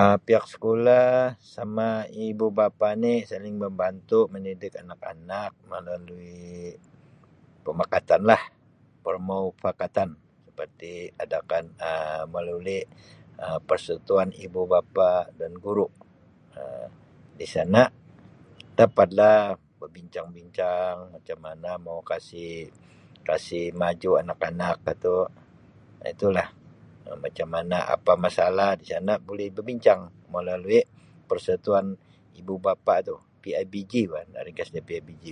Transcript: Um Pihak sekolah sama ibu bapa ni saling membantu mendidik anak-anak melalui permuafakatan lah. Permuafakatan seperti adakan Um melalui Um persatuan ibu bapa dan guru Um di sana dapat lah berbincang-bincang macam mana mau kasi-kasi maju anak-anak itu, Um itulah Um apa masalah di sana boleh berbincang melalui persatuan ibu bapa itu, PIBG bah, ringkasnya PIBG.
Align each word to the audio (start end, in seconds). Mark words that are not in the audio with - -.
Um 0.00 0.14
Pihak 0.26 0.44
sekolah 0.54 1.06
sama 1.54 1.88
ibu 2.28 2.46
bapa 2.58 2.88
ni 3.04 3.14
saling 3.30 3.56
membantu 3.64 4.20
mendidik 4.32 4.74
anak-anak 4.82 5.50
melalui 5.70 6.44
permuafakatan 7.64 8.22
lah. 8.30 8.42
Permuafakatan 9.04 10.08
seperti 10.46 10.92
adakan 11.24 11.64
Um 11.88 12.22
melalui 12.34 12.80
Um 13.44 13.58
persatuan 13.70 14.28
ibu 14.46 14.60
bapa 14.72 15.10
dan 15.38 15.52
guru 15.64 15.86
Um 16.58 16.88
di 17.38 17.46
sana 17.54 17.82
dapat 18.80 19.08
lah 19.20 19.40
berbincang-bincang 19.80 20.94
macam 21.20 21.38
mana 21.46 21.70
mau 21.86 22.00
kasi-kasi 22.12 23.62
maju 23.80 24.10
anak-anak 24.22 24.74
itu, 24.94 25.16
Um 25.26 26.06
itulah 26.12 26.48
Um 27.06 27.22
apa 27.94 28.12
masalah 28.24 28.70
di 28.80 28.86
sana 28.92 29.12
boleh 29.28 29.46
berbincang 29.56 30.00
melalui 30.34 30.80
persatuan 31.30 31.86
ibu 32.40 32.54
bapa 32.66 32.94
itu, 33.02 33.14
PIBG 33.42 33.92
bah, 34.12 34.24
ringkasnya 34.46 34.82
PIBG. 34.88 35.24